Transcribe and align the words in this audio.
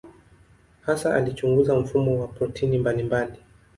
Hasa 0.81 1.15
alichunguza 1.15 1.75
mfumo 1.75 2.21
wa 2.21 2.27
protini 2.27 2.77
mbalimbali. 2.77 3.39